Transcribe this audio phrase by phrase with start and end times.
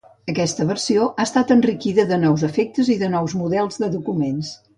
[0.31, 4.53] Aquesta versió ha estat enriquida de nous efectes i de nous models de documents.